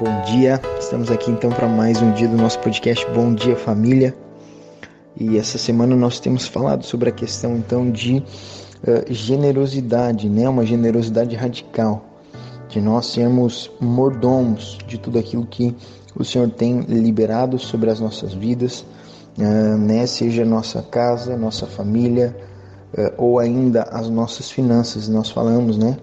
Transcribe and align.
Bom 0.00 0.22
dia, 0.22 0.60
estamos 0.78 1.10
aqui 1.10 1.28
então 1.28 1.50
para 1.50 1.66
mais 1.66 2.00
um 2.00 2.12
dia 2.12 2.28
do 2.28 2.36
nosso 2.36 2.60
podcast 2.60 3.04
Bom 3.10 3.34
Dia 3.34 3.56
Família. 3.56 4.14
E 5.18 5.36
essa 5.36 5.58
semana 5.58 5.96
nós 5.96 6.20
temos 6.20 6.46
falado 6.46 6.84
sobre 6.84 7.08
a 7.08 7.12
questão 7.12 7.56
então 7.56 7.90
de 7.90 8.18
uh, 8.18 9.12
generosidade, 9.12 10.28
né? 10.28 10.48
Uma 10.48 10.64
generosidade 10.64 11.34
radical, 11.34 12.04
de 12.68 12.80
nós 12.80 13.06
sermos 13.06 13.68
mordomos 13.80 14.78
de 14.86 14.98
tudo 14.98 15.18
aquilo 15.18 15.44
que 15.44 15.74
o 16.14 16.24
Senhor 16.24 16.48
tem 16.48 16.78
liberado 16.82 17.58
sobre 17.58 17.90
as 17.90 17.98
nossas 17.98 18.32
vidas, 18.32 18.86
uh, 19.36 19.76
né? 19.78 20.06
Seja 20.06 20.44
nossa 20.44 20.80
casa, 20.80 21.36
nossa 21.36 21.66
família, 21.66 22.36
ou 23.16 23.38
ainda 23.38 23.82
as 23.84 24.08
nossas 24.08 24.50
finanças. 24.50 25.08
Nós 25.08 25.30
falamos, 25.30 25.76
né? 25.76 25.96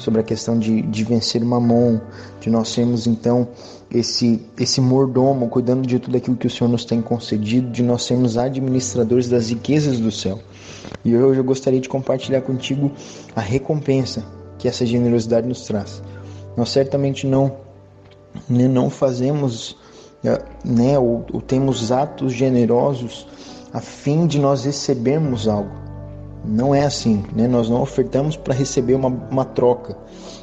sobre 0.00 0.20
a 0.20 0.24
questão 0.24 0.58
de, 0.58 0.82
de 0.82 1.04
vencer 1.04 1.42
o 1.42 1.46
mamon, 1.46 2.00
de 2.40 2.48
nós 2.48 2.68
sermos 2.70 3.06
então 3.06 3.48
esse, 3.90 4.40
esse 4.58 4.80
mordomo, 4.80 5.48
cuidando 5.48 5.86
de 5.86 5.98
tudo 5.98 6.16
aquilo 6.16 6.36
que 6.36 6.46
o 6.46 6.50
Senhor 6.50 6.70
nos 6.70 6.84
tem 6.84 7.02
concedido, 7.02 7.70
de 7.70 7.82
nós 7.82 8.04
sermos 8.04 8.36
administradores 8.38 9.28
das 9.28 9.50
riquezas 9.50 9.98
do 9.98 10.10
céu. 10.10 10.38
E 11.04 11.14
hoje 11.16 11.40
eu 11.40 11.44
gostaria 11.44 11.80
de 11.80 11.88
compartilhar 11.88 12.40
contigo 12.40 12.90
a 13.34 13.40
recompensa 13.40 14.24
que 14.58 14.68
essa 14.68 14.86
generosidade 14.86 15.46
nos 15.46 15.64
traz. 15.64 16.02
Nós 16.56 16.70
certamente 16.70 17.26
não, 17.26 17.56
né, 18.48 18.68
não 18.68 18.88
fazemos 18.90 19.76
eh, 20.24 20.42
né, 20.64 20.98
ou, 20.98 21.26
ou 21.32 21.40
temos 21.40 21.90
atos 21.90 22.32
generosos 22.32 23.26
a 23.72 23.80
fim 23.80 24.26
de 24.26 24.38
nós 24.38 24.64
recebermos 24.64 25.46
algo. 25.46 25.89
Não 26.44 26.74
é 26.74 26.84
assim, 26.84 27.24
né? 27.34 27.46
Nós 27.46 27.68
não 27.68 27.82
ofertamos 27.82 28.36
para 28.36 28.54
receber 28.54 28.94
uma, 28.94 29.08
uma 29.08 29.44
troca. 29.44 29.96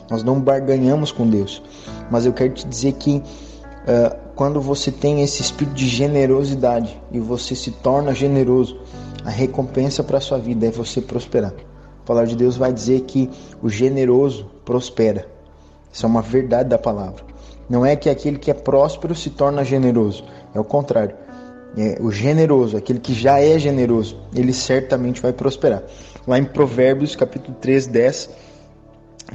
Nós 0.09 0.23
não 0.23 0.39
barganhamos 0.39 1.11
com 1.11 1.27
Deus. 1.27 1.61
Mas 2.09 2.25
eu 2.25 2.33
quero 2.33 2.53
te 2.53 2.67
dizer 2.67 2.93
que 2.93 3.17
uh, 3.17 4.15
quando 4.35 4.61
você 4.61 4.91
tem 4.91 5.21
esse 5.21 5.41
espírito 5.41 5.75
de 5.75 5.87
generosidade 5.87 7.01
e 7.11 7.19
você 7.19 7.55
se 7.55 7.71
torna 7.71 8.13
generoso, 8.13 8.79
a 9.25 9.29
recompensa 9.29 10.03
para 10.03 10.19
a 10.19 10.21
sua 10.21 10.37
vida 10.37 10.67
é 10.67 10.71
você 10.71 11.01
prosperar. 11.01 11.53
A 12.03 12.05
palavra 12.05 12.29
de 12.29 12.35
Deus 12.35 12.55
vai 12.55 12.71
dizer 12.71 13.01
que 13.01 13.29
o 13.61 13.69
generoso 13.69 14.45
prospera. 14.63 15.27
Isso 15.91 16.05
é 16.05 16.09
uma 16.09 16.21
verdade 16.21 16.69
da 16.69 16.77
palavra. 16.77 17.23
Não 17.69 17.85
é 17.85 17.95
que 17.95 18.09
aquele 18.09 18.37
que 18.37 18.49
é 18.49 18.53
próspero 18.53 19.13
se 19.13 19.29
torna 19.31 19.65
generoso. 19.65 20.23
É 20.53 20.59
o 20.59 20.63
contrário 20.63 21.26
é, 21.75 21.97
o 21.99 22.11
generoso, 22.11 22.77
aquele 22.77 22.99
que 22.99 23.13
já 23.13 23.39
é 23.39 23.57
generoso, 23.59 24.19
ele 24.33 24.53
certamente 24.53 25.21
vai 25.21 25.33
prosperar. 25.33 25.83
Lá 26.27 26.37
em 26.37 26.43
Provérbios, 26.43 27.15
capítulo 27.15 27.55
3, 27.59 27.87
10, 27.87 28.29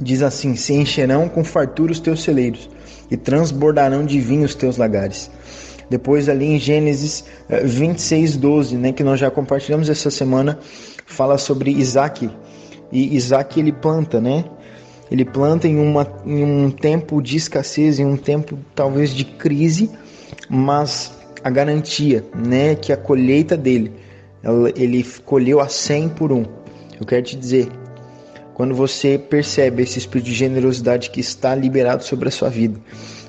diz 0.00 0.22
assim: 0.22 0.56
Se 0.56 0.72
encherão 0.72 1.28
com 1.28 1.44
fartura 1.44 1.92
os 1.92 2.00
teus 2.00 2.22
celeiros, 2.22 2.69
e 3.11 3.16
transbordarão 3.16 4.05
de 4.05 4.20
vinho 4.20 4.44
os 4.44 4.55
teus 4.55 4.77
lagares. 4.77 5.30
Depois, 5.91 6.28
ali 6.28 6.47
em 6.47 6.58
Gênesis 6.58 7.24
26, 7.64 8.34
eh, 8.34 8.39
12, 8.39 8.77
né, 8.77 8.92
que 8.92 9.05
nós 9.05 9.20
já 9.20 9.30
compartilhamos 9.30 9.91
essa 9.91 10.11
semana, 10.11 10.58
fala 11.06 11.36
sobre 11.36 11.70
Isaac. 11.70 12.30
E 12.91 13.14
Isaac 13.14 13.61
ele 13.61 13.72
planta, 13.72 14.20
né? 14.20 14.44
Ele 15.11 15.27
planta 15.27 15.69
em, 15.69 15.78
uma, 15.78 16.11
em 16.24 16.42
um 16.42 16.70
tempo 16.70 17.20
de 17.20 17.36
escassez, 17.36 17.98
em 17.98 18.06
um 18.06 18.17
tempo 18.17 18.58
talvez 18.74 19.11
de 19.11 19.24
crise, 19.24 19.91
mas 20.48 21.12
a 21.42 21.50
garantia, 21.50 22.24
né, 22.34 22.74
que 22.74 22.92
a 22.92 22.96
colheita 22.96 23.56
dele, 23.56 23.92
ele 24.76 25.04
colheu 25.24 25.60
a 25.60 25.68
100 25.68 26.08
por 26.10 26.32
um. 26.32 26.44
Eu 26.98 27.06
quero 27.06 27.22
te 27.22 27.36
dizer, 27.36 27.68
quando 28.54 28.74
você 28.74 29.18
percebe 29.18 29.82
esse 29.82 29.98
espírito 29.98 30.26
de 30.26 30.34
generosidade 30.34 31.10
que 31.10 31.20
está 31.20 31.54
liberado 31.54 32.04
sobre 32.04 32.28
a 32.28 32.30
sua 32.30 32.48
vida, 32.48 32.78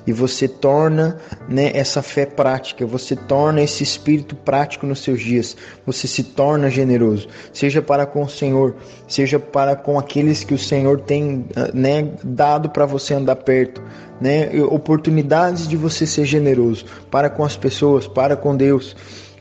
e 0.06 0.12
você 0.12 0.46
torna 0.46 1.18
né, 1.48 1.70
essa 1.74 2.02
fé 2.02 2.26
prática, 2.26 2.86
você 2.86 3.16
torna 3.16 3.62
esse 3.62 3.82
espírito 3.82 4.36
prático 4.36 4.86
nos 4.86 5.00
seus 5.00 5.20
dias, 5.20 5.56
você 5.86 6.06
se 6.06 6.22
torna 6.22 6.68
generoso, 6.68 7.28
seja 7.52 7.80
para 7.80 8.06
com 8.06 8.22
o 8.22 8.28
Senhor, 8.28 8.74
seja 9.08 9.38
para 9.38 9.74
com 9.76 9.98
aqueles 9.98 10.44
que 10.44 10.54
o 10.54 10.58
Senhor 10.58 11.00
tem 11.00 11.46
né, 11.72 12.08
dado 12.22 12.68
para 12.68 12.86
você 12.86 13.14
andar 13.14 13.36
perto, 13.36 13.82
né, 14.20 14.50
oportunidades 14.68 15.66
de 15.66 15.76
você 15.76 16.06
ser 16.06 16.24
generoso 16.24 16.84
para 17.10 17.30
com 17.30 17.44
as 17.44 17.56
pessoas, 17.56 18.06
para 18.06 18.36
com 18.36 18.56
Deus. 18.56 18.94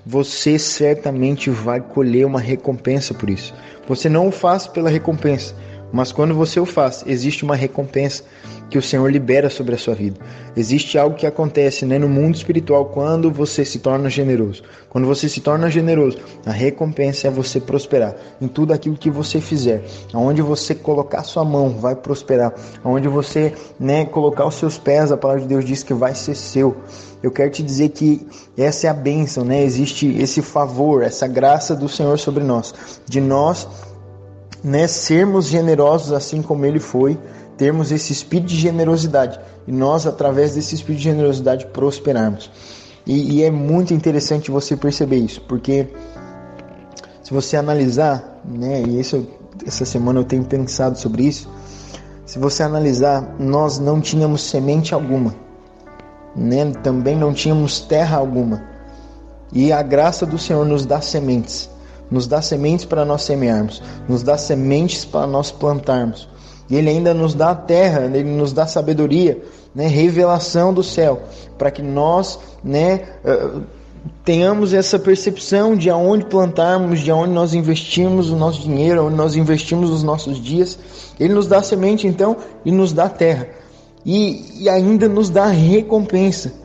Você 0.06 0.60
certamente 0.60 1.50
vai 1.50 1.80
colher 1.80 2.26
uma 2.26 2.40
recompensa 2.40 3.14
por 3.14 3.30
isso. 3.30 3.54
Você 3.88 4.10
não 4.10 4.28
o 4.28 4.32
faz 4.32 4.68
pela 4.68 4.90
recompensa, 4.90 5.56
mas 5.94 6.12
quando 6.12 6.34
você 6.34 6.60
o 6.60 6.66
faz, 6.66 7.04
existe 7.06 7.44
uma 7.44 7.56
recompensa 7.56 8.24
que 8.68 8.80
o 8.80 8.82
Senhor 8.82 9.08
libera 9.12 9.48
sobre 9.48 9.76
a 9.76 9.78
sua 9.78 9.94
vida. 9.94 10.20
Existe 10.58 10.98
algo 10.98 11.16
que 11.16 11.28
acontece 11.28 11.86
né, 11.86 12.00
no 12.00 12.10
mundo 12.10 12.34
espiritual 12.34 12.86
quando 12.86 13.30
você 13.30 13.64
se 13.64 13.78
torna 13.78 14.10
generoso. 14.10 14.64
Quando 14.90 15.06
você 15.06 15.30
se 15.30 15.40
torna 15.40 15.70
generoso, 15.70 16.18
a 16.48 16.52
recompensa 16.52 17.28
é 17.28 17.30
você 17.30 17.60
prosperar 17.60 18.16
em 18.42 18.48
tudo 18.48 18.74
aquilo 18.74 18.98
que 18.98 19.12
você 19.12 19.40
fizer. 19.40 19.84
Aonde 20.12 20.42
você 20.42 20.74
colocar 20.74 21.22
sua 21.22 21.46
mão, 21.46 21.70
vai 21.78 21.96
prosperar. 21.96 22.52
Aonde 22.84 23.08
você 23.08 23.54
né, 23.80 24.04
colocar 24.04 24.48
os 24.48 24.56
seus 24.56 24.80
pés, 24.80 25.12
a 25.12 25.18
palavra 25.18 25.44
de 25.44 25.48
Deus 25.48 25.64
diz 25.64 25.84
que 25.84 25.94
vai 25.94 26.16
ser 26.16 26.34
seu. 26.34 26.76
Eu 27.22 27.30
quero 27.30 27.52
te 27.52 27.62
dizer 27.62 27.90
que 27.90 28.26
essa 28.58 28.88
é 28.88 28.90
a 28.90 28.94
bênção, 28.94 29.46
né? 29.46 29.64
Existe 29.64 30.08
esse 30.18 30.42
favor, 30.42 31.04
essa 31.04 31.28
graça 31.28 31.76
do 31.76 31.88
Senhor 31.88 32.18
sobre 32.18 32.44
nós, 32.44 32.74
de 33.08 33.22
nós 33.22 33.68
né, 34.64 34.88
sermos 34.88 35.48
generosos 35.48 36.14
assim 36.14 36.42
como 36.42 36.66
ele 36.66 36.80
foi, 36.80 37.20
termos 37.58 37.92
esse 37.92 38.14
espírito 38.14 38.48
de 38.48 38.56
generosidade 38.56 39.40
e 39.68 39.72
nós, 39.72 40.08
através 40.08 40.56
desse 40.56 40.76
espírito 40.76 41.00
de 41.00 41.04
generosidade, 41.06 41.66
prosperarmos. 41.68 42.50
E, 43.06 43.38
e 43.38 43.44
é 43.44 43.52
muito 43.52 43.94
interessante 43.94 44.50
você 44.50 44.78
perceber 44.78 45.18
isso, 45.18 45.42
porque 45.42 45.88
se 47.22 47.34
você 47.34 47.58
analisar, 47.58 48.42
né, 48.46 48.82
e 48.82 49.00
isso, 49.00 49.28
essa 49.66 49.86
semana 49.86 50.22
eu 50.22 50.24
tenho 50.24 50.44
pensado 50.44 50.98
sobre 50.98 51.24
isso, 51.24 51.50
se 52.26 52.40
você 52.40 52.64
analisar, 52.64 53.36
nós 53.38 53.78
não 53.78 54.00
tínhamos 54.00 54.42
semente 54.42 54.94
alguma, 54.94 55.36
né, 56.36 56.72
também 56.82 57.16
não 57.16 57.34
tínhamos 57.34 57.82
terra 57.82 58.18
alguma, 58.18 58.64
e 59.52 59.72
a 59.72 59.82
graça 59.82 60.26
do 60.26 60.38
Senhor 60.38 60.66
nos 60.66 60.86
dá 60.86 61.02
sementes, 61.02 61.70
nos 62.10 62.28
dá 62.28 62.42
sementes 62.42 62.86
para 62.86 63.06
nós 63.06 63.24
semearmos, 63.24 63.82
nos 64.08 64.24
dá 64.24 64.38
sementes 64.38 65.06
para 65.06 65.26
nós 65.28 65.52
plantarmos. 65.52 66.28
E 66.70 66.76
Ele 66.76 66.90
ainda 66.90 67.14
nos 67.14 67.34
dá 67.34 67.52
a 67.52 67.56
terra, 67.56 68.06
Ele 68.06 68.24
nos 68.24 68.54
dá 68.54 68.66
sabedoria, 68.66 69.42
né, 69.76 69.88
revelação 69.88 70.74
do 70.74 70.84
céu, 70.84 71.24
para 71.58 71.72
que 71.72 71.82
nós 71.82 72.40
né, 72.64 73.02
uh, 73.26 73.62
tenhamos 74.24 74.74
essa 74.74 75.00
percepção 75.00 75.76
de 75.76 75.90
aonde 75.90 76.26
plantarmos, 76.26 77.00
de 77.00 77.12
aonde 77.12 77.34
nós 77.34 77.54
investimos 77.54 78.30
o 78.30 78.36
nosso 78.36 78.62
dinheiro, 78.62 79.06
onde 79.06 79.16
nós 79.16 79.36
investimos 79.36 79.90
os 79.90 80.04
nossos 80.04 80.42
dias. 80.42 80.78
Ele 81.20 81.34
nos 81.34 81.48
dá 81.48 81.62
semente, 81.62 82.08
então, 82.08 82.38
e 82.64 82.72
nos 82.72 82.94
dá 82.94 83.10
terra. 83.10 83.48
E, 84.06 84.64
e 84.64 84.70
ainda 84.70 85.08
nos 85.08 85.30
dá 85.30 85.48
recompensa. 85.48 86.63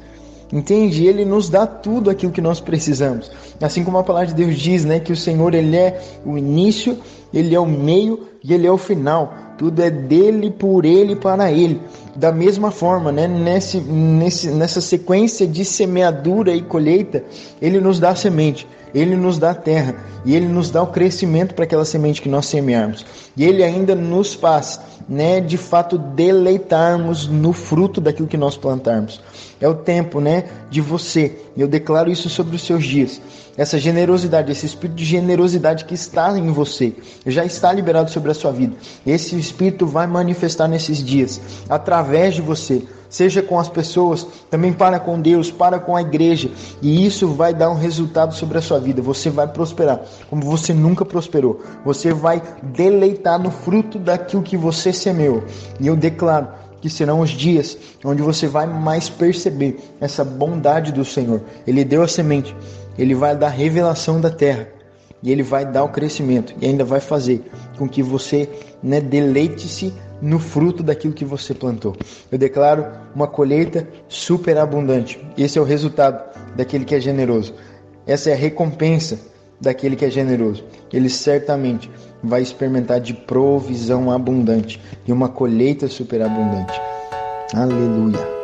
Entende? 0.52 1.06
Ele 1.06 1.24
nos 1.24 1.50
dá 1.50 1.66
tudo 1.66 2.08
aquilo 2.08 2.32
que 2.32 2.40
nós 2.40 2.60
precisamos. 2.60 3.30
Assim 3.60 3.84
como 3.84 3.98
a 3.98 4.02
palavra 4.02 4.28
de 4.28 4.34
Deus 4.34 4.56
diz, 4.56 4.84
né, 4.84 4.98
que 4.98 5.12
o 5.12 5.16
Senhor 5.16 5.54
ele 5.54 5.76
é 5.76 6.00
o 6.24 6.38
início, 6.38 6.98
ele 7.32 7.54
é 7.54 7.60
o 7.60 7.66
meio 7.66 8.28
e 8.42 8.54
ele 8.54 8.66
é 8.66 8.70
o 8.70 8.78
final. 8.78 9.34
Tudo 9.58 9.82
é 9.82 9.90
dele, 9.90 10.50
por 10.50 10.84
ele, 10.84 11.16
para 11.16 11.52
ele. 11.52 11.80
Da 12.14 12.32
mesma 12.32 12.70
forma, 12.70 13.12
né, 13.12 13.26
nesse, 13.26 13.78
nesse, 13.78 14.48
nessa 14.48 14.80
sequência 14.80 15.46
de 15.46 15.64
semeadura 15.64 16.54
e 16.54 16.62
colheita, 16.62 17.24
ele 17.60 17.80
nos 17.80 18.00
dá 18.00 18.14
semente, 18.14 18.66
ele 18.94 19.16
nos 19.16 19.38
dá 19.38 19.54
terra 19.54 19.94
e 20.24 20.34
ele 20.34 20.46
nos 20.46 20.70
dá 20.70 20.82
o 20.82 20.88
crescimento 20.88 21.54
para 21.54 21.64
aquela 21.64 21.84
semente 21.84 22.20
que 22.22 22.28
nós 22.28 22.46
semearmos. 22.46 23.04
E 23.36 23.44
ele 23.44 23.62
ainda 23.62 23.94
nos 23.94 24.34
faz, 24.34 24.80
né, 25.08 25.40
de 25.40 25.56
fato 25.56 25.96
deleitarmos 25.96 27.26
no 27.26 27.52
fruto 27.52 28.00
daquilo 28.00 28.28
que 28.28 28.36
nós 28.36 28.56
plantarmos. 28.56 29.20
É 29.60 29.68
o 29.68 29.74
tempo, 29.74 30.20
né, 30.20 30.44
de 30.70 30.80
você. 30.80 31.36
Eu 31.56 31.66
declaro 31.66 32.10
isso 32.10 32.28
sobre 32.28 32.56
os 32.56 32.62
seus 32.62 32.84
dias. 32.84 33.20
Essa 33.56 33.76
generosidade, 33.78 34.52
esse 34.52 34.66
espírito 34.66 34.96
de 34.96 35.04
generosidade 35.04 35.84
que 35.84 35.94
está 35.94 36.38
em 36.38 36.52
você, 36.52 36.94
já 37.26 37.44
está 37.44 37.72
liberado 37.72 38.10
sobre 38.10 38.30
a 38.30 38.34
sua 38.34 38.52
vida. 38.52 38.76
Esse 39.04 39.36
espírito 39.36 39.86
vai 39.86 40.06
manifestar 40.06 40.68
nesses 40.68 41.02
dias 41.02 41.40
através 41.68 42.34
de 42.34 42.42
você 42.42 42.84
seja 43.08 43.42
com 43.42 43.58
as 43.58 43.68
pessoas, 43.68 44.26
também 44.50 44.72
para 44.72 44.98
com 45.00 45.20
Deus, 45.20 45.50
para 45.50 45.78
com 45.78 45.96
a 45.96 46.02
igreja, 46.02 46.50
e 46.82 47.06
isso 47.06 47.28
vai 47.28 47.54
dar 47.54 47.70
um 47.70 47.74
resultado 47.74 48.34
sobre 48.34 48.58
a 48.58 48.62
sua 48.62 48.78
vida. 48.78 49.00
Você 49.02 49.30
vai 49.30 49.46
prosperar 49.46 50.00
como 50.28 50.42
você 50.42 50.74
nunca 50.74 51.04
prosperou. 51.04 51.60
Você 51.84 52.12
vai 52.12 52.42
deleitar 52.62 53.38
no 53.38 53.50
fruto 53.50 53.98
daquilo 53.98 54.42
que 54.42 54.56
você 54.56 54.92
semeou. 54.92 55.42
E 55.80 55.86
eu 55.86 55.96
declaro 55.96 56.48
que 56.80 56.88
serão 56.88 57.20
os 57.20 57.30
dias 57.30 57.76
onde 58.04 58.22
você 58.22 58.46
vai 58.46 58.66
mais 58.66 59.08
perceber 59.08 59.78
essa 60.00 60.24
bondade 60.24 60.92
do 60.92 61.04
Senhor. 61.04 61.40
Ele 61.66 61.84
deu 61.84 62.02
a 62.02 62.08
semente, 62.08 62.54
ele 62.96 63.14
vai 63.14 63.36
dar 63.36 63.48
revelação 63.48 64.20
da 64.20 64.30
terra. 64.30 64.77
E 65.22 65.30
ele 65.30 65.42
vai 65.42 65.64
dar 65.64 65.84
o 65.84 65.88
crescimento 65.88 66.54
e 66.60 66.66
ainda 66.66 66.84
vai 66.84 67.00
fazer 67.00 67.42
com 67.76 67.88
que 67.88 68.02
você 68.02 68.48
né, 68.82 69.00
deleite-se 69.00 69.92
no 70.20 70.38
fruto 70.38 70.82
daquilo 70.82 71.14
que 71.14 71.24
você 71.24 71.54
plantou. 71.54 71.96
Eu 72.30 72.38
declaro 72.38 72.86
uma 73.14 73.26
colheita 73.26 73.86
superabundante. 74.08 75.20
Esse 75.36 75.58
é 75.58 75.62
o 75.62 75.64
resultado 75.64 76.22
daquele 76.56 76.84
que 76.84 76.94
é 76.94 77.00
generoso. 77.00 77.54
Essa 78.06 78.30
é 78.30 78.32
a 78.32 78.36
recompensa 78.36 79.18
daquele 79.60 79.96
que 79.96 80.04
é 80.04 80.10
generoso. 80.10 80.64
Ele 80.92 81.08
certamente 81.08 81.90
vai 82.22 82.42
experimentar 82.42 83.00
de 83.00 83.14
provisão 83.14 84.10
abundante 84.10 84.80
e 85.06 85.12
uma 85.12 85.28
colheita 85.28 85.88
superabundante. 85.88 86.80
Aleluia. 87.54 88.37